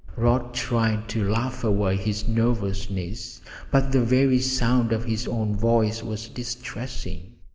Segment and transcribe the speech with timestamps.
[0.17, 6.01] Rod tried to laugh away his nervousness, but the very sound of his own voice
[6.01, 7.35] was distressing.